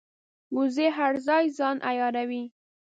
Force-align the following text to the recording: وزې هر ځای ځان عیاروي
وزې 0.57 0.87
هر 0.97 1.13
ځای 1.27 1.45
ځان 1.57 1.77
عیاروي 1.89 2.43